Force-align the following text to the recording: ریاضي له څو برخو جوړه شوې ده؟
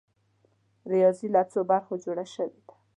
ریاضي 0.91 1.27
له 1.35 1.41
څو 1.51 1.59
برخو 1.71 1.93
جوړه 2.03 2.25
شوې 2.33 2.49
ده؟ 2.53 2.65